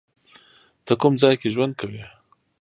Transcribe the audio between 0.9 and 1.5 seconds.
کوم ځای کې